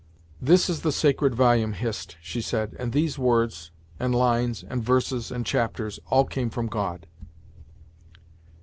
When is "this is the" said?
0.41-0.91